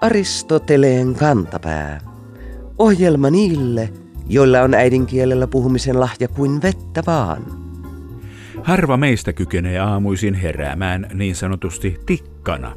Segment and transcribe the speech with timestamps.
[0.00, 2.00] Aristoteleen kantapää.
[2.78, 3.88] Ohjelma niille,
[4.28, 7.42] joilla on äidinkielellä puhumisen lahja kuin vettä vaan.
[8.62, 12.76] Harva meistä kykenee aamuisin heräämään niin sanotusti tikkana.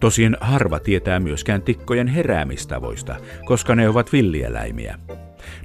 [0.00, 4.98] Tosin harva tietää myöskään tikkojen heräämistavoista, koska ne ovat villieläimiä.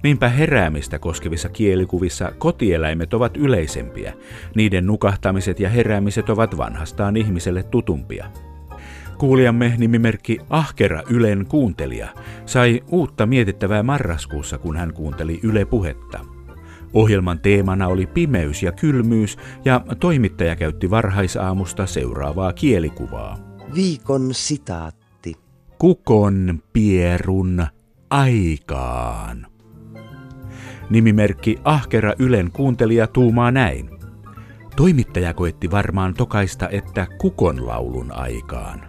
[0.05, 4.13] Niinpä heräämistä koskevissa kielikuvissa kotieläimet ovat yleisempiä.
[4.55, 8.25] Niiden nukahtamiset ja heräämiset ovat vanhastaan ihmiselle tutumpia.
[9.17, 12.07] Kuulijamme nimimerkki Ahkera Ylen kuuntelija
[12.45, 16.19] sai uutta mietittävää marraskuussa, kun hän kuunteli Yle puhetta.
[16.93, 23.37] Ohjelman teemana oli pimeys ja kylmyys ja toimittaja käytti varhaisaamusta seuraavaa kielikuvaa.
[23.75, 25.33] Viikon sitaatti.
[25.77, 27.67] Kukon pierun
[28.09, 29.54] aikaan.
[30.89, 33.89] Nimimerkki Ahkera Ylen kuuntelija tuumaa näin.
[34.75, 38.81] Toimittaja koetti varmaan tokaista, että kukon laulun aikaan.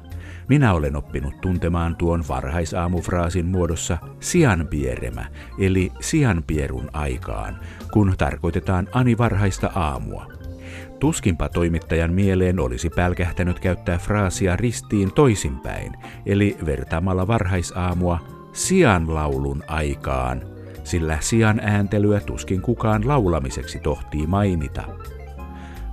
[0.49, 5.25] Minä olen oppinut tuntemaan tuon varhaisaamufraasin muodossa sianpieremä,
[5.59, 7.59] eli sianpierun aikaan,
[7.93, 10.27] kun tarkoitetaan ani varhaista aamua.
[10.99, 15.93] Tuskinpa toimittajan mieleen olisi pälkähtänyt käyttää fraasia ristiin toisinpäin,
[16.27, 18.19] eli vertaamalla varhaisaamua
[18.53, 20.56] sianlaulun aikaan,
[20.87, 24.83] sillä sian ääntelyä tuskin kukaan laulamiseksi tohtii mainita.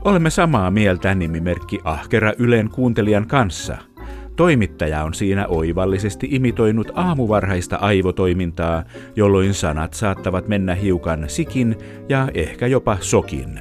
[0.05, 3.77] Olemme samaa mieltä nimimerkki Ahkera Ylen kuuntelijan kanssa–
[4.35, 8.83] Toimittaja on siinä oivallisesti imitoinut aamuvarhaista aivotoimintaa,
[9.15, 11.75] jolloin sanat saattavat mennä hiukan sikin
[12.09, 13.59] ja ehkä jopa sokin.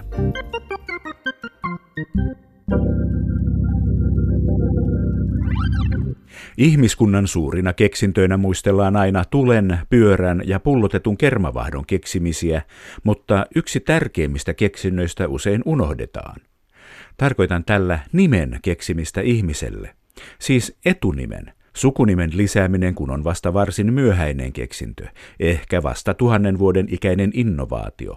[6.63, 12.63] Ihmiskunnan suurina keksintöinä muistellaan aina tulen, pyörän ja pullotetun kermavahdon keksimisiä,
[13.05, 16.41] mutta yksi tärkeimmistä keksinnöistä usein unohdetaan.
[17.17, 19.95] Tarkoitan tällä nimen keksimistä ihmiselle–
[20.39, 25.07] Siis etunimen, sukunimen lisääminen kun on vasta varsin myöhäinen keksintö,
[25.41, 28.17] ehkä vasta tuhannen vuoden ikäinen innovaatio.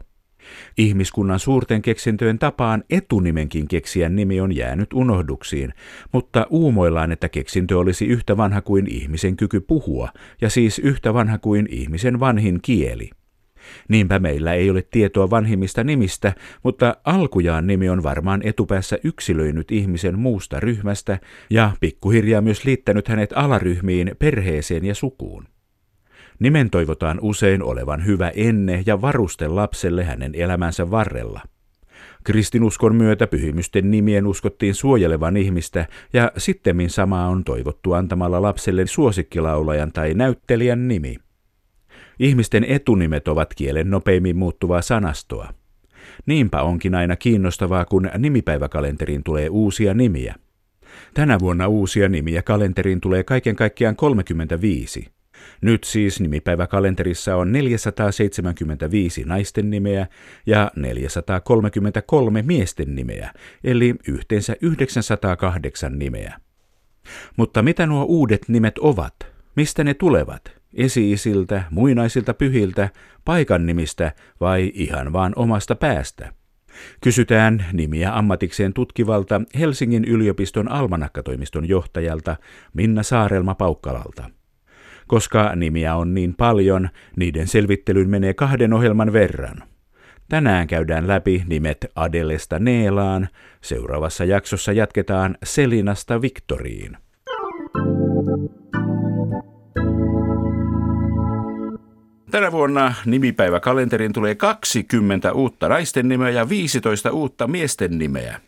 [0.78, 5.74] Ihmiskunnan suurten keksintöjen tapaan etunimenkin keksijän nimi on jäänyt unohduksiin,
[6.12, 10.10] mutta uumoillaan, että keksintö olisi yhtä vanha kuin ihmisen kyky puhua,
[10.42, 13.10] ja siis yhtä vanha kuin ihmisen vanhin kieli.
[13.90, 16.34] Niinpä meillä ei ole tietoa vanhimmista nimistä,
[16.64, 21.20] mutta alkujaan nimi on varmaan etupäässä yksilöinyt ihmisen muusta ryhmästä
[21.50, 25.48] ja pikkuhiljaa myös liittänyt hänet alaryhmiin, perheeseen ja sukuun.
[26.40, 31.42] Nimen toivotaan usein olevan hyvä enne ja varuste lapselle hänen elämänsä varrella.
[32.24, 39.92] Kristinuskon myötä pyhimysten nimien uskottiin suojelevan ihmistä ja sittemmin samaa on toivottu antamalla lapselle suosikkilaulajan
[39.92, 41.18] tai näyttelijän nimi.
[42.20, 45.50] Ihmisten etunimet ovat kielen nopeimmin muuttuvaa sanastoa.
[46.26, 50.36] Niinpä onkin aina kiinnostavaa, kun nimipäiväkalenteriin tulee uusia nimiä.
[51.14, 55.15] Tänä vuonna uusia nimiä kalenteriin tulee kaiken kaikkiaan 35.
[55.62, 60.08] Nyt siis nimipäiväkalenterissa on 475 naisten nimeä
[60.46, 63.32] ja 433 miesten nimeä,
[63.64, 66.40] eli yhteensä 908 nimeä.
[67.38, 69.16] Mutta mitä nuo uudet nimet ovat?
[69.56, 70.66] Mistä ne tulevat?
[70.76, 72.90] esi-isiltä, muinaisilta pyhiltä,
[73.26, 76.34] paikan nimistä vai ihan vaan omasta päästä?
[77.02, 82.36] Kysytään nimiä ammatikseen tutkivalta Helsingin yliopiston almanakkatoimiston johtajalta
[82.74, 84.30] Minna Saarelma Paukkalalta.
[85.08, 89.64] Koska nimiä on niin paljon, niiden selvittelyyn menee kahden ohjelman verran.
[90.30, 93.28] Tänään käydään läpi nimet Adelesta Neelaan,
[93.62, 96.98] seuraavassa jaksossa jatketaan Selinasta Viktoriin.
[102.32, 108.42] Tänä vuonna nimipäiväkalenteriin tulee 20 uutta naisten nimeä ja 15 uutta miesten nimeä.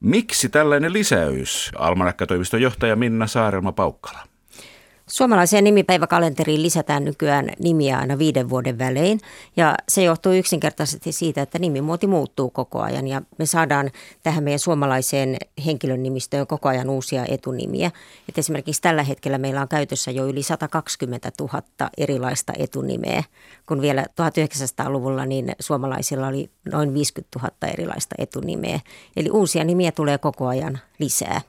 [0.00, 1.70] Miksi tällainen lisäys?
[1.78, 4.29] Almanakkatoimiston johtaja Minna Saarelma Paukkala.
[5.10, 9.20] Suomalaiseen nimipäiväkalenteriin lisätään nykyään nimiä aina viiden vuoden välein
[9.56, 13.90] ja se johtuu yksinkertaisesti siitä, että nimimuoti muuttuu koko ajan ja me saadaan
[14.22, 15.36] tähän meidän suomalaiseen
[15.66, 17.90] henkilön nimistöön koko ajan uusia etunimiä.
[18.28, 21.62] Et esimerkiksi tällä hetkellä meillä on käytössä jo yli 120 000
[21.98, 23.24] erilaista etunimeä,
[23.66, 28.80] kun vielä 1900-luvulla niin suomalaisilla oli noin 50 000 erilaista etunimeä.
[29.16, 31.40] Eli uusia nimiä tulee koko ajan lisää.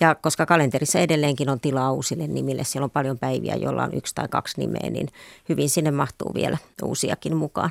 [0.00, 4.14] Ja koska kalenterissa edelleenkin on tilaa uusille nimille, siellä on paljon päiviä, joilla on yksi
[4.14, 5.08] tai kaksi nimeä, niin
[5.48, 7.70] hyvin sinne mahtuu vielä uusiakin mukaan.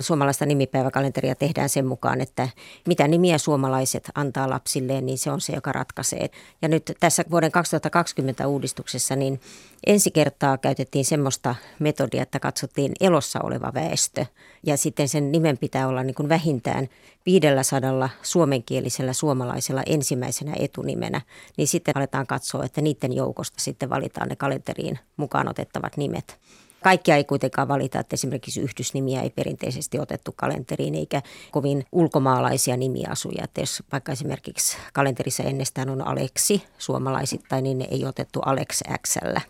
[0.00, 2.48] Suomalaista nimipäiväkalenteria tehdään sen mukaan, että
[2.86, 6.30] mitä nimiä suomalaiset antaa lapsilleen, niin se on se, joka ratkaisee.
[6.62, 9.40] Ja nyt tässä vuoden 2020 uudistuksessa niin
[9.86, 14.26] ensi kertaa käytettiin semmoista metodia, että katsottiin elossa oleva väestö.
[14.62, 16.88] Ja sitten sen nimen pitää olla niin kuin vähintään
[17.26, 21.20] 500 suomenkielisellä suomalaisella ensimmäisenä etunimenä.
[21.56, 26.38] Niin sitten aletaan katsoa, että niiden joukosta sitten valitaan ne kalenteriin mukaan otettavat nimet.
[26.82, 33.44] Kaikkia ei kuitenkaan valita, että esimerkiksi yhdysnimiä ei perinteisesti otettu kalenteriin eikä kovin ulkomaalaisia nimiasuja.
[33.44, 39.40] Että jos vaikka esimerkiksi kalenterissa ennestään on Aleksi suomalaisittain, niin ne ei otettu Alex Xllä.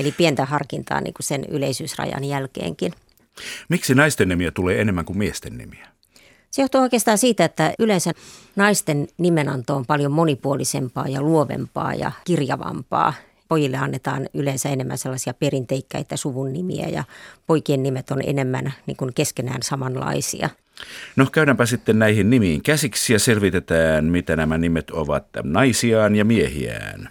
[0.00, 2.92] Eli pientä harkintaa niin kuin sen yleisyysrajan jälkeenkin.
[3.68, 5.88] Miksi naisten nimiä tulee enemmän kuin miesten nimiä?
[6.50, 8.12] Se johtuu oikeastaan siitä, että yleensä
[8.56, 13.14] naisten nimenanto on paljon monipuolisempaa ja luovempaa ja kirjavampaa
[13.50, 17.04] pojille annetaan yleensä enemmän sellaisia perinteikkäitä suvun nimiä ja
[17.46, 20.50] poikien nimet on enemmän niin kuin keskenään samanlaisia.
[21.16, 27.08] No käydäänpä sitten näihin nimiin käsiksi ja selvitetään, mitä nämä nimet ovat naisiaan ja miehiään.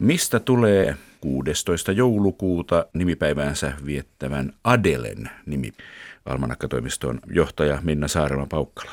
[0.00, 1.92] Mistä tulee 16.
[1.92, 5.72] joulukuuta nimipäiväänsä viettävän Adelen nimi?
[6.26, 8.92] Almanakkatoimiston johtaja Minna Saarema Paukkala.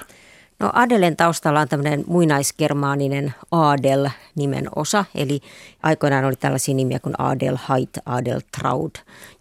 [0.62, 5.42] No Adelen taustalla on tämmöinen muinaisgermaaninen Adel-nimen osa, eli
[5.84, 8.92] aikoinaan oli tällaisia nimiä kuin Adelheid, Adeltraud,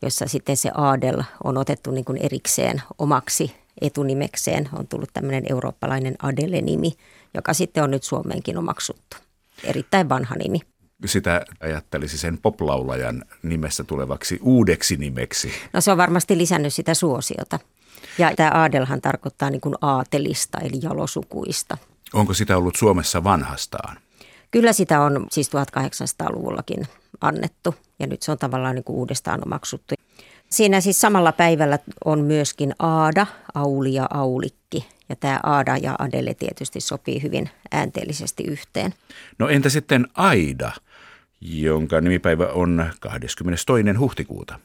[0.02, 4.69] jossa sitten se Adel on otettu niin kuin erikseen omaksi etunimekseen.
[4.78, 6.93] On tullut tämmöinen eurooppalainen Adele-nimi,
[7.34, 9.17] joka sitten on nyt Suomeenkin omaksuttu.
[9.64, 10.61] Erittäin vanha nimi
[11.06, 15.52] sitä ajattelisi sen poplaulajan nimessä tulevaksi uudeksi nimeksi?
[15.72, 17.58] No se on varmasti lisännyt sitä suosiota.
[18.18, 21.76] Ja tämä Adelhan tarkoittaa niin kuin aatelista eli jalosukuista.
[22.12, 23.96] Onko sitä ollut Suomessa vanhastaan?
[24.50, 26.86] Kyllä sitä on siis 1800-luvullakin
[27.20, 29.94] annettu ja nyt se on tavallaan niin kuin uudestaan omaksuttu.
[30.50, 34.88] Siinä siis samalla päivällä on myöskin Aada, Auli ja Aulikki.
[35.08, 38.94] Ja tämä Aada ja Adele tietysti sopii hyvin äänteellisesti yhteen.
[39.38, 40.72] No entä sitten Aida,
[41.40, 43.74] jonka nimipäivä on 22.
[43.98, 44.58] huhtikuuta?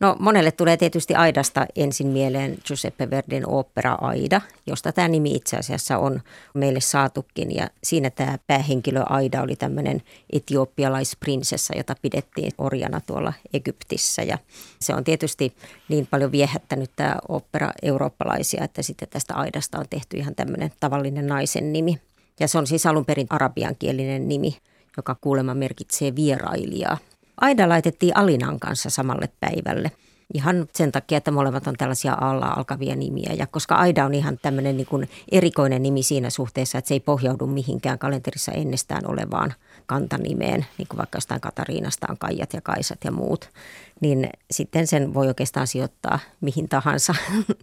[0.00, 5.56] No monelle tulee tietysti Aidasta ensin mieleen Giuseppe Verdin opera Aida, josta tämä nimi itse
[5.56, 6.20] asiassa on
[6.54, 7.56] meille saatukin.
[7.56, 10.02] Ja siinä tämä päähenkilö Aida oli tämmöinen
[10.32, 14.22] etiopialaisprinsessa, jota pidettiin orjana tuolla Egyptissä.
[14.22, 14.38] Ja
[14.80, 15.56] se on tietysti
[15.88, 21.26] niin paljon viehättänyt tämä opera eurooppalaisia, että sitten tästä Aidasta on tehty ihan tämmöinen tavallinen
[21.26, 21.98] naisen nimi.
[22.40, 24.58] Ja se on siis alun perin arabiankielinen nimi,
[24.96, 26.98] joka kuulemma merkitsee vierailijaa.
[27.40, 29.90] Aida laitettiin Alinan kanssa samalle päivälle.
[30.34, 33.32] Ihan sen takia, että molemmat on tällaisia alla alkavia nimiä.
[33.38, 37.46] Ja koska Aida on ihan tämmöinen niin erikoinen nimi siinä suhteessa, että se ei pohjaudu
[37.46, 39.54] mihinkään kalenterissa ennestään olevaan
[39.86, 43.50] kantanimeen, niin kuin vaikka jostain Katariinasta on Kaijat ja Kaisat ja muut,
[44.00, 47.14] niin sitten sen voi oikeastaan sijoittaa mihin tahansa.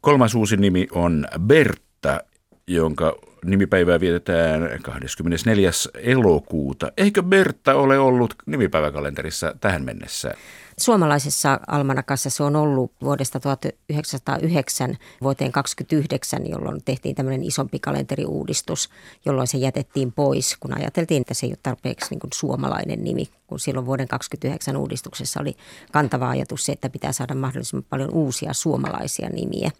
[0.00, 2.20] Kolmas uusi nimi on Bertta,
[2.68, 5.70] jonka nimipäivää vietetään 24.
[5.94, 6.92] elokuuta.
[6.96, 10.34] Eikö Bertta ole ollut nimipäiväkalenterissa tähän mennessä?
[10.78, 18.90] Suomalaisessa almanakassa se on ollut vuodesta 1909 vuoteen 2029, jolloin tehtiin tämmöinen isompi kalenteriuudistus,
[19.24, 23.28] jolloin se jätettiin pois, kun ajateltiin, että se ei ole tarpeeksi niin kuin suomalainen nimi,
[23.46, 25.56] kun silloin vuoden 2029 uudistuksessa oli
[25.92, 29.70] kantava ajatus se, että pitää saada mahdollisimman paljon uusia suomalaisia nimiä.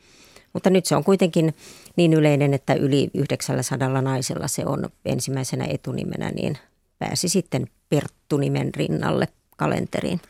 [0.55, 1.55] Mutta nyt se on kuitenkin
[1.97, 6.59] niin yleinen, että yli 900 naisella se on ensimmäisenä etunimenä, niin
[6.99, 10.21] pääsi sitten Perttu-nimen rinnalle kalenteriin.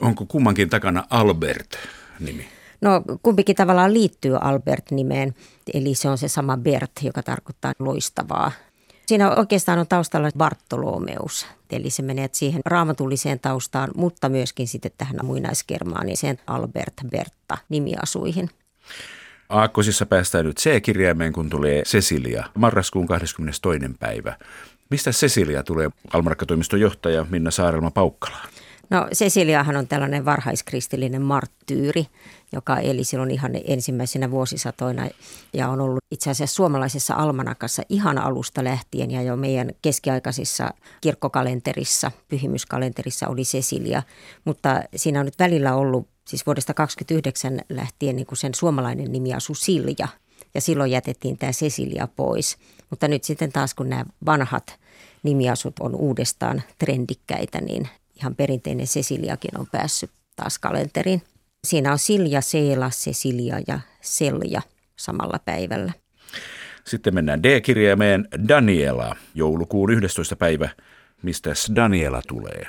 [0.00, 2.46] Onko kummankin takana Albert-nimi?
[2.80, 5.34] No kumpikin tavallaan liittyy Albert-nimeen,
[5.74, 8.52] eli se on se sama Bert, joka tarkoittaa loistavaa.
[9.06, 15.16] Siinä oikeastaan on taustalla Bartolomeus, eli se menee siihen raamatulliseen taustaan, mutta myöskin sitten tähän
[15.22, 18.50] muinaiskermaaniseen Albert Bertta nimiasuihin.
[19.48, 23.60] Aakkosissa päästään nyt C-kirjaimeen, kun tulee Cecilia, marraskuun 22.
[24.00, 24.36] päivä.
[24.90, 25.90] Mistä Cecilia tulee?
[26.12, 28.36] Almanakkatoimiston johtaja Minna Saarelma Paukkala.
[28.90, 32.06] No Ceciliahan on tällainen varhaiskristillinen marttyyri,
[32.52, 35.08] joka eli silloin ihan ensimmäisenä vuosisatoina
[35.52, 42.10] ja on ollut itse asiassa suomalaisessa almanakassa ihan alusta lähtien ja jo meidän keskiaikaisissa kirkkokalenterissa,
[42.28, 44.02] pyhimyskalenterissa oli Cecilia,
[44.44, 49.34] mutta siinä on nyt välillä ollut siis vuodesta 1929 lähtien niin kuin sen suomalainen nimi
[49.34, 50.08] asu Silja
[50.54, 52.56] ja silloin jätettiin tämä Cecilia pois.
[52.90, 54.78] Mutta nyt sitten taas kun nämä vanhat
[55.22, 61.22] nimiasut on uudestaan trendikkäitä, niin ihan perinteinen Ceciliakin on päässyt taas kalenteriin.
[61.66, 64.62] Siinä on Silja, Seela, Cecilia ja Selja
[64.96, 65.92] samalla päivällä.
[66.84, 70.36] Sitten mennään D-kirjaimeen Daniela, joulukuun 11.
[70.36, 70.68] päivä.
[71.22, 72.66] Mistä Daniela tulee?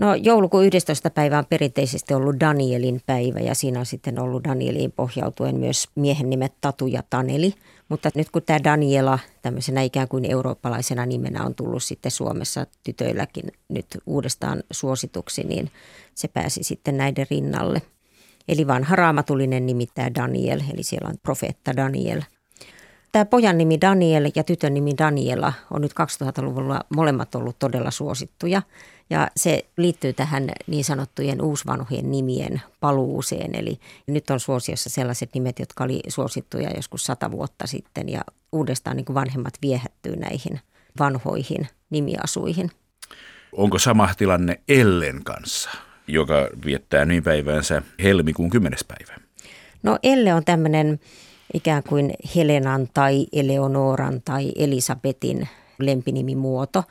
[0.00, 1.10] No joulukuun 11.
[1.10, 6.30] päivä on perinteisesti ollut Danielin päivä ja siinä on sitten ollut Danieliin pohjautuen myös miehen
[6.30, 7.54] nimet Tatu ja Taneli.
[7.88, 13.44] Mutta nyt kun tämä Daniela tämmöisenä ikään kuin eurooppalaisena nimenä on tullut sitten Suomessa tytöilläkin
[13.68, 15.70] nyt uudestaan suosituksi, niin
[16.14, 17.82] se pääsi sitten näiden rinnalle.
[18.48, 22.22] Eli vanha raamatullinen nimi tämä Daniel, eli siellä on profeetta Daniel–
[23.12, 28.62] Tämä pojan nimi Daniel ja tytön nimi Daniela on nyt 2000-luvulla molemmat ollut todella suosittuja.
[29.10, 33.54] Ja se liittyy tähän niin sanottujen uusvanhojen nimien paluuseen.
[33.54, 38.20] Eli nyt on suosiossa sellaiset nimet, jotka oli suosittuja joskus sata vuotta sitten ja
[38.52, 40.60] uudestaan niin kuin vanhemmat viehättyy näihin
[40.98, 42.70] vanhoihin nimiasuihin.
[43.52, 45.70] Onko sama tilanne Ellen kanssa,
[46.06, 48.78] joka viettää niin päivänsä helmikuun 10.
[48.88, 49.20] päivä?
[49.82, 51.00] No Elle on tämmöinen
[51.54, 55.48] ikään kuin Helenan tai Eleonoran tai Elisabetin
[55.78, 56.84] lempinimimuoto,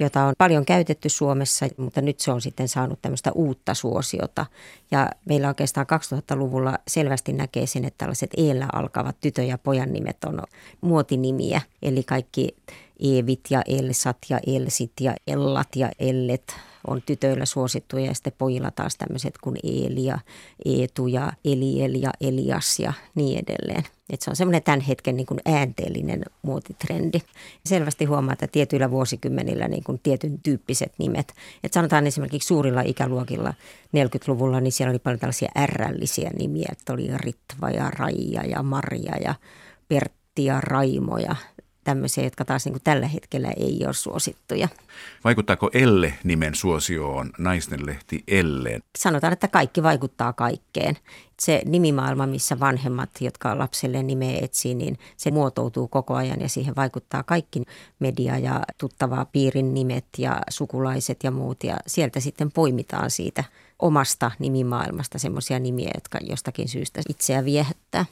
[0.00, 4.46] jota on paljon käytetty Suomessa, mutta nyt se on sitten saanut tämmöistä uutta suosiota.
[4.90, 10.24] Ja meillä oikeastaan 2000-luvulla selvästi näkee sen, että tällaiset eellä alkavat tytö- ja pojan nimet
[10.24, 10.42] on
[10.80, 11.60] muotinimiä.
[11.82, 12.56] Eli kaikki
[13.00, 16.56] Eevit ja Elsat ja Elsit ja Ellat ja Ellet
[16.86, 20.18] on tytöillä suosittuja ja sitten pojilla taas tämmöiset kuin Eeli ja
[20.64, 23.84] Eetu ja Eliel ja Elias ja niin edelleen.
[24.10, 27.18] Et se on semmoinen tämän hetken niin kuin äänteellinen muotitrendi.
[27.66, 31.34] Selvästi huomaa, että tietyillä vuosikymmenillä niin kuin tietyn tyyppiset nimet.
[31.64, 33.54] Et sanotaan esimerkiksi suurilla ikäluokilla
[33.96, 36.68] 40-luvulla, niin siellä oli paljon tällaisia ärrällisiä nimiä.
[36.72, 39.34] Että oli Ritva ja Raija ja Maria ja
[39.88, 41.36] Pertti ja Raimo ja
[41.84, 44.68] tämmöisiä, jotka taas niin kuin tällä hetkellä ei ole suosittuja.
[45.24, 48.82] Vaikuttaako Elle-nimen suosioon naisten lehti Elleen?
[48.98, 50.96] Sanotaan, että kaikki vaikuttaa kaikkeen.
[51.40, 56.76] Se nimimaailma, missä vanhemmat, jotka lapselle nimeä etsii, niin se muotoutuu koko ajan ja siihen
[56.76, 57.62] vaikuttaa kaikki
[57.98, 61.64] media ja tuttavaa piirin nimet ja sukulaiset ja muut.
[61.64, 63.44] Ja sieltä sitten poimitaan siitä
[63.78, 68.04] omasta nimimaailmasta semmoisia nimiä, jotka jostakin syystä itseä viehättää.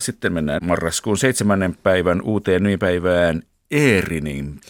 [0.00, 4.60] Sitten mennään marraskuun seitsemännen päivän uuteen nimipäivään Eerinin.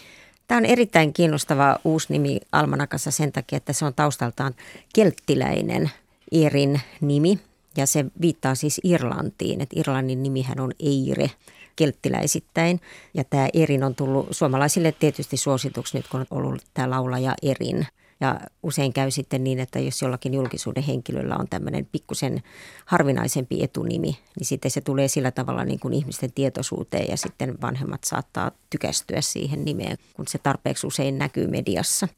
[0.48, 4.54] Tämä on erittäin kiinnostava uusi nimi Almanakassa sen takia, että se on taustaltaan
[4.94, 5.90] kelttiläinen
[6.32, 7.38] Eerin nimi.
[7.76, 11.30] Ja se viittaa siis Irlantiin, että Irlannin nimihän on Eire
[11.76, 12.80] kelttiläisittäin.
[13.14, 17.86] Ja tämä Erin on tullut suomalaisille tietysti suosituksi nyt, kun on ollut tämä laulaja Erin–
[18.20, 22.42] ja usein käy sitten niin, että jos jollakin julkisuuden henkilöllä on tämmöinen pikkusen
[22.84, 28.04] harvinaisempi etunimi, niin sitten se tulee sillä tavalla niin kuin ihmisten tietoisuuteen ja sitten vanhemmat
[28.04, 32.08] saattaa tykästyä siihen nimeen, kun se tarpeeksi usein näkyy mediassa.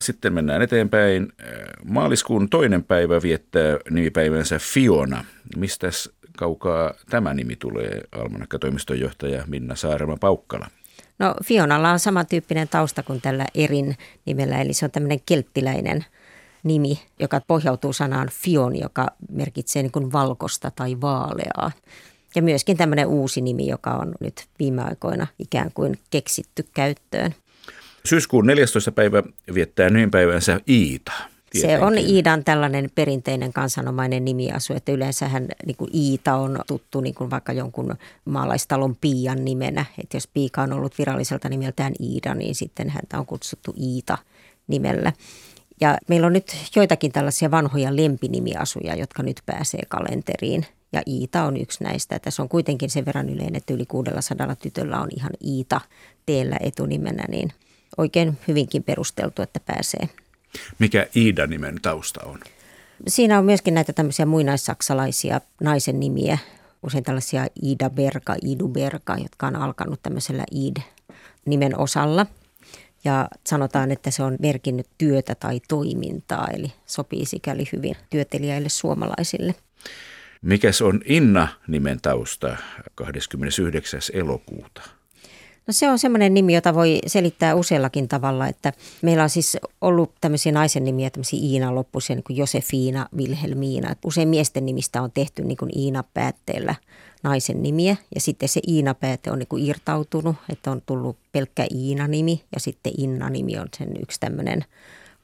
[0.00, 1.32] Sitten mennään eteenpäin.
[1.84, 5.24] Maaliskuun toinen päivä viettää nimipäivänsä Fiona.
[5.56, 5.88] Mistä
[6.36, 10.66] kaukaa tämä nimi tulee, Almanakka-toimiston johtaja Minna Saarema-Paukkala?
[11.18, 16.04] No Fionalla on samantyyppinen tausta kuin tällä Erin nimellä, eli se on tämmöinen kelttiläinen
[16.62, 21.72] nimi, joka pohjautuu sanaan Fion, joka merkitsee niin kuin valkosta tai vaaleaa.
[22.34, 27.34] Ja myöskin tämmöinen uusi nimi, joka on nyt viime aikoina ikään kuin keksitty käyttöön.
[28.04, 28.92] Syyskuun 14.
[28.92, 29.22] päivä
[29.54, 31.12] viettää nyinpäivänsä Iita.
[31.60, 31.80] Tietenkin.
[31.80, 37.14] Se on Iidan tällainen perinteinen kansanomainen nimiasu, että yleensähän niin kuin Iita on tuttu niin
[37.14, 37.94] kuin vaikka jonkun
[38.24, 39.84] maalaistalon Piian nimenä.
[40.02, 44.18] Että jos Piika on ollut viralliselta nimeltään Iida, niin sitten häntä on kutsuttu Iita
[44.68, 45.12] nimellä.
[45.80, 50.66] Ja meillä on nyt joitakin tällaisia vanhoja lempinimiasuja, jotka nyt pääsee kalenteriin.
[50.92, 52.18] Ja Iita on yksi näistä.
[52.18, 55.80] Tässä on kuitenkin sen verran yleinen, että yli 600 tytöllä on ihan Iita
[56.26, 57.52] teellä etunimenä, niin
[57.96, 60.08] oikein hyvinkin perusteltu, että pääsee
[60.78, 62.40] mikä Iida-nimen tausta on?
[63.08, 66.38] Siinä on myöskin näitä tämmöisiä muinaissaksalaisia naisen nimiä,
[66.82, 72.26] usein tällaisia Ida Berga, Idu Berga, jotka on alkanut tämmöisellä Id-nimen osalla.
[73.04, 79.54] Ja sanotaan, että se on merkinnyt työtä tai toimintaa, eli sopii sikäli hyvin työtelijäille suomalaisille.
[80.42, 82.56] Mikäs on Inna-nimen tausta
[82.94, 84.00] 29.
[84.12, 84.82] elokuuta?
[85.66, 90.12] No se on semmoinen nimi, jota voi selittää useallakin tavalla, että meillä on siis ollut
[90.20, 93.96] tämmöisiä naisen nimiä, tämmöisiä Iina loppuisia, niin kuin Josefiina, Wilhelmiina.
[94.04, 96.74] Usein miesten nimistä on tehty niin kuin Iina päätteellä
[97.22, 102.44] naisen nimiä ja sitten se Iina-pääte on niin kuin irtautunut, että on tullut pelkkä Iina-nimi
[102.54, 104.64] ja sitten Inna-nimi on sen yksi tämmöinen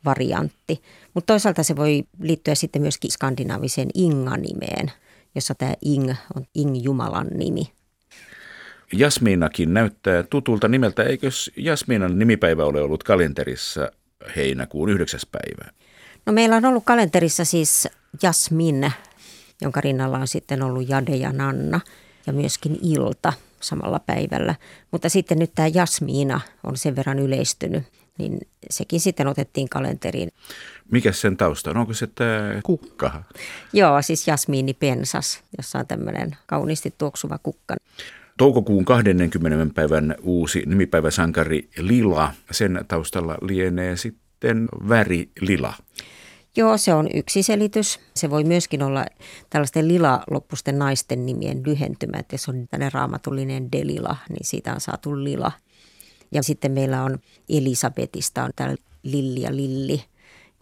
[0.05, 0.83] variantti.
[1.15, 4.93] Mutta toisaalta se voi liittyä sitten myöskin skandinaaviseen Inga-nimeen,
[5.35, 7.82] jossa tämä Ing on Ing-Jumalan nimi.
[8.93, 11.03] Jasmiinakin näyttää tutulta nimeltä.
[11.03, 13.91] Eikös Jasmiinan nimipäivä ole ollut kalenterissa
[14.37, 15.21] heinäkuun 9.
[15.33, 15.73] päivä?
[16.27, 17.89] No meillä on ollut kalenterissa siis
[18.23, 18.93] Jasmin,
[19.61, 21.81] jonka rinnalla on sitten ollut Jade ja Nanna
[22.27, 24.55] ja myöskin Ilta samalla päivällä.
[24.91, 27.83] Mutta sitten nyt tämä Jasmiina on sen verran yleistynyt,
[28.19, 28.39] niin
[28.71, 30.29] sekin sitten otettiin kalenteriin.
[30.91, 31.77] Mikä sen tausta on?
[31.77, 33.23] Onko se tämä kukka?
[33.73, 37.77] Joo, siis jasmiinipensas, jossa on tämmöinen kauniisti tuoksuva kukka.
[38.39, 39.75] Toukokuun 20.
[39.75, 45.75] päivän uusi nimipäiväsankari Lila, sen taustalla lienee sitten väri lila.
[46.57, 48.01] Joo, se on yksi selitys.
[48.17, 49.07] Se voi myöskin olla
[49.51, 52.19] tällaisten lila-loppusten naisten nimien lyhentymä.
[52.19, 55.53] Että jos on tällainen raamatullinen Delila, niin siitä on saatu lila.
[56.33, 60.05] Ja sitten meillä on Elisabetista on täällä Lilli ja Lilli.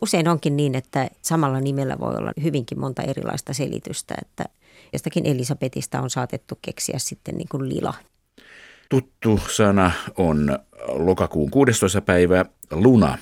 [0.02, 4.44] Usein onkin niin, että samalla nimellä voi olla hyvinkin monta erilaista selitystä, että
[4.92, 7.94] jostakin Elisabetista on saatettu keksiä sitten niin kuin lila.
[8.88, 12.00] Tuttu sana on lokakuun 16.
[12.00, 13.18] päivä luna.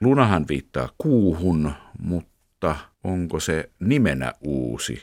[0.00, 5.02] Lunahan viittaa kuuhun, mutta onko se nimenä uusi?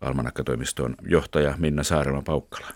[0.00, 2.66] Almanakkatoimiston johtaja Minna Saarelma Paukkala.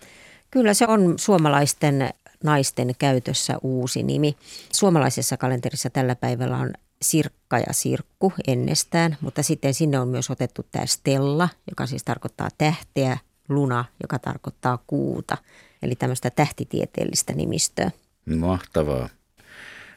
[0.50, 2.10] Kyllä se on suomalaisten
[2.44, 4.36] naisten käytössä uusi nimi.
[4.72, 6.72] Suomalaisessa kalenterissa tällä päivällä on
[7.02, 12.48] Sirkka ja Sirkku ennestään, mutta sitten sinne on myös otettu tämä Stella, joka siis tarkoittaa
[12.58, 15.36] tähteä, Luna, joka tarkoittaa kuuta,
[15.82, 17.90] eli tämmöistä tähtitieteellistä nimistöä.
[18.36, 19.08] Mahtavaa.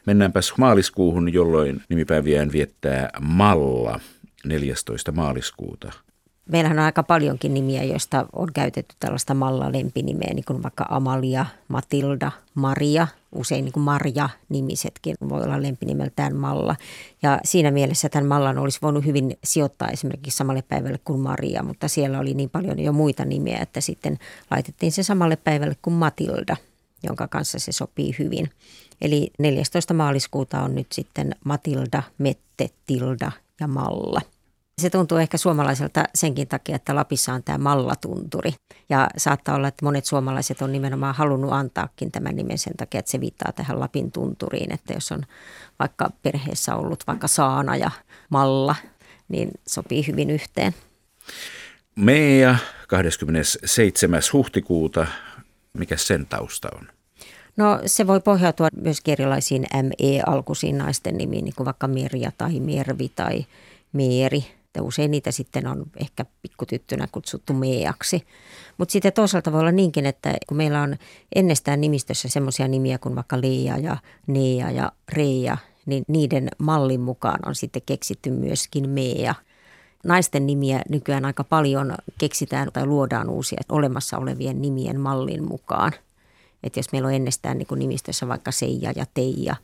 [0.06, 4.00] Mennäänpäs maaliskuuhun, jolloin nimipäiviään viettää Malla
[4.44, 5.12] 14.
[5.12, 5.92] maaliskuuta.
[6.48, 12.32] Meillähän on aika paljonkin nimiä, joista on käytetty tällaista Malla-lempinimeä, niin kuin vaikka Amalia, Matilda,
[12.54, 13.06] Maria.
[13.32, 16.76] Usein niin kuin Marja-nimisetkin voi olla lempinimeltään Malla.
[17.22, 21.88] Ja siinä mielessä tämän Mallan olisi voinut hyvin sijoittaa esimerkiksi samalle päivälle kuin Maria, mutta
[21.88, 24.18] siellä oli niin paljon jo muita nimiä, että sitten
[24.50, 26.56] laitettiin se samalle päivälle kuin Matilda,
[27.02, 28.50] jonka kanssa se sopii hyvin.
[29.00, 29.94] Eli 14.
[29.94, 34.20] maaliskuuta on nyt sitten Matilda, Mette, Tilda ja Malla.
[34.78, 38.54] Se tuntuu ehkä suomalaiselta senkin takia, että Lapissa on tämä mallatunturi.
[38.88, 43.10] Ja saattaa olla, että monet suomalaiset on nimenomaan halunnut antaakin tämän nimen sen takia, että
[43.10, 44.72] se viittaa tähän Lapin tunturiin.
[44.72, 45.22] Että jos on
[45.78, 47.90] vaikka perheessä ollut vaikka Saana ja
[48.30, 48.74] Malla,
[49.28, 50.74] niin sopii hyvin yhteen.
[51.96, 52.56] Meija
[52.88, 54.22] 27.
[54.32, 55.06] huhtikuuta,
[55.72, 56.88] mikä sen tausta on?
[57.56, 63.12] No se voi pohjautua myös erilaisiin ME-alkuisiin naisten nimiin, niin kuin vaikka Mirja tai Mervi
[63.16, 63.46] tai
[63.92, 64.57] Meeri.
[64.76, 68.26] Ja usein niitä sitten on ehkä pikkutyttönä kutsuttu Meaksi.
[68.78, 70.96] Mutta sitten toisaalta voi olla niinkin, että kun meillä on
[71.34, 73.96] ennestään nimistössä semmoisia nimiä kuin vaikka Leija ja
[74.26, 79.34] Neja ja Reija, niin niiden mallin mukaan on sitten keksitty myöskin Mea.
[80.04, 85.92] Naisten nimiä nykyään aika paljon keksitään tai luodaan uusia olemassa olevien nimien mallin mukaan–
[86.62, 89.56] että jos meillä on ennestään niin kuin nimistössä vaikka Seija ja Teija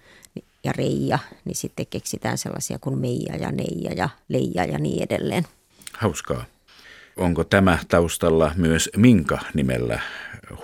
[0.65, 5.45] ja Reija, niin sitten keksitään sellaisia kuin Meija ja Neija ja Leija ja niin edelleen.
[5.93, 6.45] Hauskaa.
[7.17, 10.01] Onko tämä taustalla myös Minka nimellä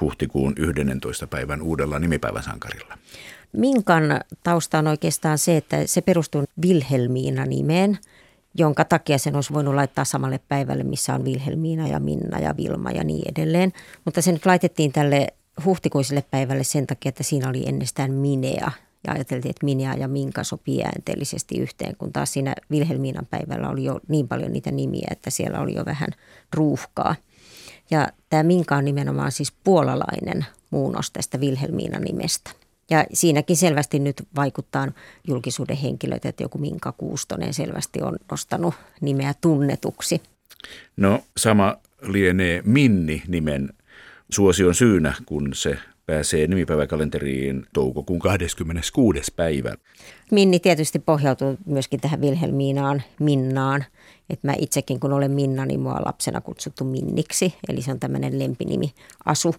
[0.00, 1.26] huhtikuun 11.
[1.26, 2.98] päivän uudella nimipäiväsankarilla?
[3.52, 7.98] Minkan tausta on oikeastaan se, että se perustuu Vilhelmiina nimeen,
[8.54, 12.90] jonka takia sen olisi voinut laittaa samalle päivälle, missä on Vilhelmiina ja Minna ja Vilma
[12.90, 13.72] ja niin edelleen.
[14.04, 15.26] Mutta se nyt laitettiin tälle
[15.64, 18.70] huhtikuiselle päivälle sen takia, että siinä oli ennestään Minea.
[19.06, 23.84] Ja ajateltiin, että Minea ja Minka sopii äänteellisesti yhteen, kun taas siinä Vilhelmiinan päivällä oli
[23.84, 26.08] jo niin paljon niitä nimiä, että siellä oli jo vähän
[26.54, 27.16] ruuhkaa.
[27.90, 32.50] Ja tämä Minka on nimenomaan siis puolalainen muunnos tästä Vilhelmiinan nimestä.
[32.90, 34.88] Ja siinäkin selvästi nyt vaikuttaa
[35.28, 40.22] julkisuuden henkilöitä, että joku Minka Kuustonen selvästi on nostanut nimeä tunnetuksi.
[40.96, 43.68] No sama lienee Minni-nimen
[44.30, 45.78] suosion syynä, kun se
[46.11, 49.20] pääsee nimipäiväkalenteriin toukokuun 26.
[49.37, 49.75] päivä.
[50.31, 53.85] Minni tietysti pohjautuu myöskin tähän Vilhelmiinaan, Minnaan.
[54.31, 57.55] Että mä itsekin kun olen Minna, niin mua lapsena kutsuttu Minniksi.
[57.68, 58.92] Eli se on tämmöinen lempinimi
[59.25, 59.55] Asu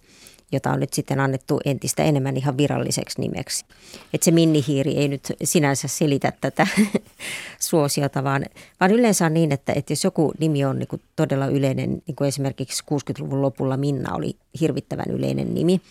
[0.52, 3.66] jota on nyt sitten annettu entistä enemmän ihan viralliseksi nimeksi.
[4.14, 6.68] Että se minnihiiri ei nyt sinänsä selitä tätä
[7.70, 8.46] suosiota, vaan,
[8.80, 12.16] vaan yleensä on niin, että, että jos joku nimi on niin kuin todella yleinen, niin
[12.16, 15.82] kuin esimerkiksi 60-luvun lopulla Minna oli hirvittävän yleinen nimi,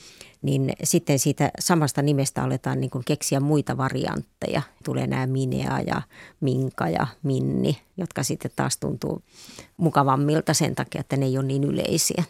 [0.42, 4.62] niin sitten siitä samasta nimestä aletaan niin kuin keksiä muita variantteja.
[4.85, 6.03] Tulee nämä Minea ja
[6.40, 9.22] Minka ja Minni, jotka sitten taas tuntuu
[9.76, 12.24] mukavammilta sen takia, että ne ei ole niin yleisiä.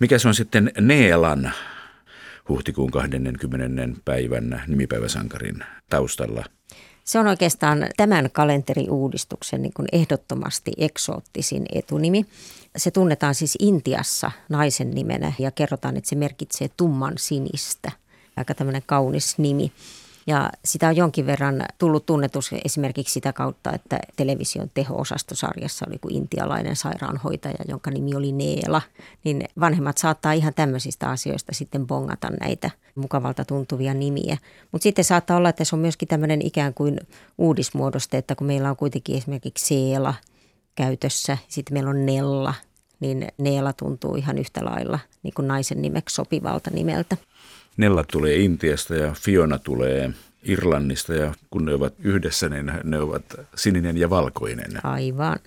[0.00, 1.52] Mikä se on sitten Neelan
[2.48, 4.00] huhtikuun 20.
[4.04, 6.44] päivän nimipäiväsankarin taustalla?
[7.04, 12.26] Se on oikeastaan tämän kalenteriuudistuksen niin kuin ehdottomasti eksoottisin etunimi.
[12.76, 17.92] Se tunnetaan siis Intiassa naisen nimenä ja kerrotaan, että se merkitsee tumman sinistä.
[18.36, 19.72] Aika tämmöinen kaunis nimi.
[20.26, 26.14] Ja sitä on jonkin verran tullut tunnetus esimerkiksi sitä kautta, että television teho-osastosarjassa oli kuin
[26.14, 28.82] intialainen sairaanhoitaja, jonka nimi oli Neela.
[29.24, 34.36] Niin vanhemmat saattaa ihan tämmöisistä asioista sitten bongata näitä mukavalta tuntuvia nimiä.
[34.72, 37.00] Mutta sitten saattaa olla, että se on myöskin tämmöinen ikään kuin
[37.38, 40.14] uudismuodoste, että kun meillä on kuitenkin esimerkiksi Seela
[40.74, 42.54] käytössä, sitten meillä on Nella,
[43.00, 47.16] niin Neela tuntuu ihan yhtä lailla niin kuin naisen nimeksi sopivalta nimeltä.
[47.76, 50.10] Nella tulee Intiasta ja Fiona tulee
[50.42, 53.24] Irlannista ja kun ne ovat yhdessä, niin ne ovat
[53.56, 54.86] sininen ja valkoinen.
[54.86, 55.38] Aivan.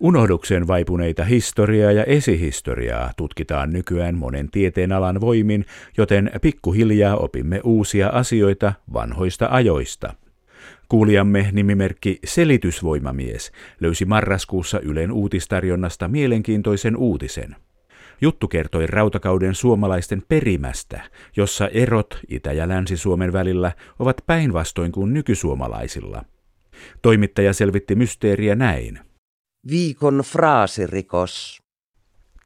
[0.00, 5.64] Unohdukseen vaipuneita historiaa ja esihistoriaa tutkitaan nykyään monen tieteenalan voimin,
[5.96, 10.14] joten pikkuhiljaa opimme uusia asioita vanhoista ajoista.
[10.88, 17.56] Kuulijamme nimimerkki Selitysvoimamies löysi marraskuussa Ylen uutistarjonnasta mielenkiintoisen uutisen.
[18.20, 21.00] Juttu kertoi rautakauden suomalaisten perimästä,
[21.36, 26.24] jossa erot Itä- ja Länsi-Suomen välillä ovat päinvastoin kuin nykysuomalaisilla.
[27.02, 29.09] Toimittaja selvitti mysteeriä näin.
[29.68, 31.62] Viikon fraasirikos.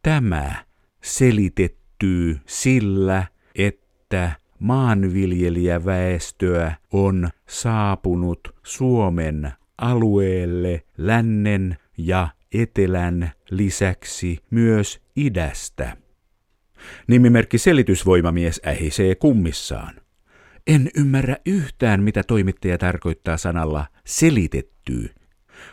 [0.03, 0.65] Tämä
[1.03, 15.97] selitettyy sillä, että maanviljelijäväestöä on saapunut Suomen alueelle lännen ja etelän lisäksi myös idästä.
[17.09, 19.95] Nimimerkki selitysvoimamies ähisee kummissaan.
[20.67, 25.11] En ymmärrä yhtään, mitä toimittaja tarkoittaa sanalla selitettyy.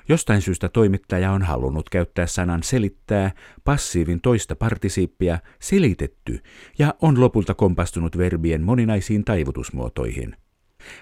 [0.10, 3.32] Jostain syystä toimittaja on halunnut käyttää sanan selittää
[3.64, 6.40] passiivin toista partisiippiä selitetty
[6.80, 10.36] ja on lopulta kompastunut verbien moninaisiin taivutusmuotoihin.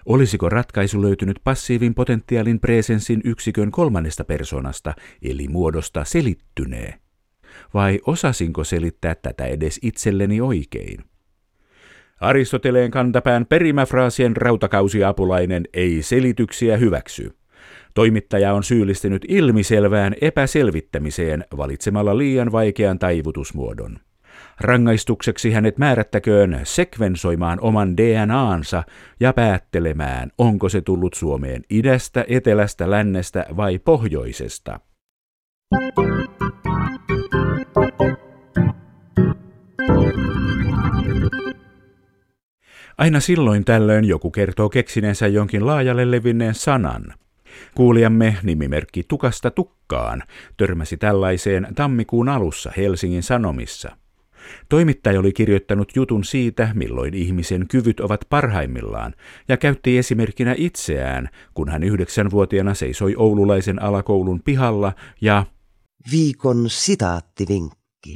[0.06, 6.94] Olisiko ratkaisu löytynyt passiivin potentiaalin presenssin yksikön kolmannesta persoonasta, eli muodosta selittynee?
[7.74, 11.04] Vai osasinko selittää tätä edes itselleni oikein?
[12.22, 17.39] Aristoteleen kantapään perimäfraasien rautakausiapulainen ei selityksiä hyväksy.
[18.00, 24.00] Toimittaja on syyllistynyt ilmiselvään epäselvittämiseen valitsemalla liian vaikean taivutusmuodon.
[24.60, 28.84] Rangaistukseksi hänet määrättäköön sekvensoimaan oman DNAnsa
[29.20, 34.80] ja päättelemään, onko se tullut Suomeen idästä, etelästä, lännestä vai pohjoisesta.
[42.98, 47.04] Aina silloin tällöin joku kertoo keksineensä jonkin laajalle levinneen sanan–
[47.76, 50.24] Kuulijamme nimimerkki Tukasta Tukkaan
[50.58, 53.98] törmäsi tällaiseen tammikuun alussa Helsingin Sanomissa.
[54.70, 59.14] Toimittaja oli kirjoittanut jutun siitä, milloin ihmisen kyvyt ovat parhaimmillaan,
[59.48, 65.46] ja käytti esimerkkinä itseään, kun hän yhdeksänvuotiaana seisoi oululaisen alakoulun pihalla ja
[66.12, 68.16] Viikon sitaattivinkki.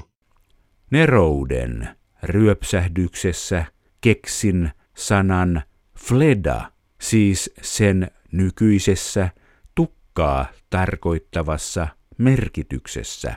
[0.92, 1.90] Nerouden
[2.24, 3.66] ryöpsähdyksessä
[4.02, 5.62] keksin sanan
[5.98, 9.30] fleda, siis sen nykyisessä
[9.76, 13.36] tukkaa tarkoittavassa merkityksessä.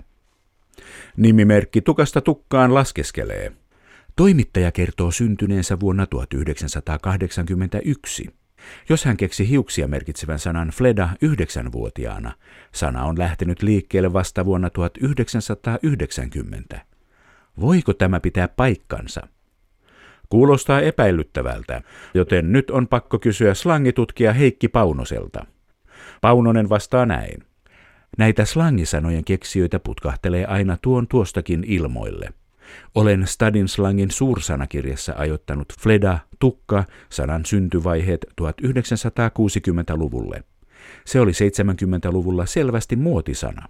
[1.17, 3.53] Nimimerkki tukasta tukkaan laskeskelee.
[4.17, 8.27] Toimittaja kertoo syntyneensä vuonna 1981.
[8.89, 12.33] Jos hän keksi hiuksia merkitsevän sanan fleda yhdeksänvuotiaana,
[12.73, 16.81] sana on lähtenyt liikkeelle vasta vuonna 1990.
[17.61, 19.29] Voiko tämä pitää paikkansa?
[20.29, 21.83] Kuulostaa epäilyttävältä,
[22.15, 25.47] joten nyt on pakko kysyä slangitutkija Heikki Paunoselta.
[26.21, 27.43] Paunonen vastaa näin.
[28.19, 32.29] Näitä slangisanojen keksijöitä putkahtelee aina tuon tuostakin ilmoille.
[32.95, 40.45] Olen Stadin slangin suursanakirjassa ajoittanut fleda, tukka, sanan syntyvaiheet 1960-luvulle.
[41.05, 43.69] Se oli 70-luvulla selvästi muotisana.